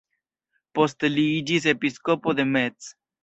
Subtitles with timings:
[0.77, 2.89] Poste li iĝis episkopo de Metz.